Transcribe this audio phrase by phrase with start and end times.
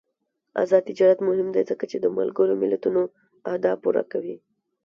[0.61, 3.01] آزاد تجارت مهم دی ځکه چې د ملګرو ملتونو
[3.49, 4.35] اهداف پوره کوي.